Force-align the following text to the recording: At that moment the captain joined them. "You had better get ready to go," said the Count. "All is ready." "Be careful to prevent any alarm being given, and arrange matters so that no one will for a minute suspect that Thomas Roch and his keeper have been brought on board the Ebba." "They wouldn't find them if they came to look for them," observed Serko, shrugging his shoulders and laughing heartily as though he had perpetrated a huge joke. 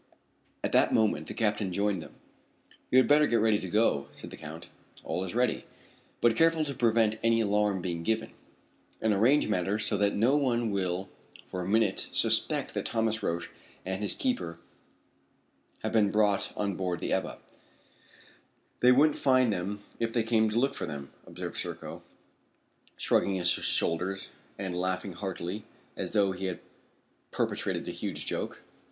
At 0.63 0.71
that 0.71 0.91
moment 0.95 1.27
the 1.27 1.35
captain 1.35 1.71
joined 1.71 2.01
them. 2.01 2.15
"You 2.89 2.97
had 2.97 3.07
better 3.07 3.27
get 3.27 3.35
ready 3.39 3.59
to 3.59 3.69
go," 3.69 4.07
said 4.15 4.31
the 4.31 4.35
Count. 4.35 4.67
"All 5.03 5.23
is 5.23 5.35
ready." 5.35 5.65
"Be 6.21 6.31
careful 6.31 6.65
to 6.65 6.73
prevent 6.73 7.19
any 7.23 7.41
alarm 7.41 7.83
being 7.83 8.01
given, 8.01 8.31
and 9.03 9.13
arrange 9.13 9.47
matters 9.47 9.85
so 9.85 9.97
that 9.97 10.15
no 10.15 10.35
one 10.37 10.71
will 10.71 11.07
for 11.45 11.61
a 11.61 11.67
minute 11.67 12.07
suspect 12.13 12.73
that 12.73 12.87
Thomas 12.87 13.21
Roch 13.21 13.51
and 13.85 14.01
his 14.01 14.15
keeper 14.15 14.57
have 15.83 15.91
been 15.91 16.09
brought 16.09 16.51
on 16.57 16.75
board 16.75 16.99
the 16.99 17.13
Ebba." 17.13 17.37
"They 18.79 18.91
wouldn't 18.91 19.19
find 19.19 19.53
them 19.53 19.83
if 19.99 20.11
they 20.11 20.23
came 20.23 20.49
to 20.49 20.57
look 20.57 20.73
for 20.73 20.87
them," 20.87 21.11
observed 21.27 21.57
Serko, 21.57 22.01
shrugging 22.97 23.35
his 23.35 23.49
shoulders 23.49 24.29
and 24.57 24.75
laughing 24.75 25.13
heartily 25.13 25.63
as 25.95 26.13
though 26.13 26.31
he 26.31 26.45
had 26.45 26.59
perpetrated 27.29 27.87
a 27.87 27.91
huge 27.91 28.25
joke. 28.25 28.63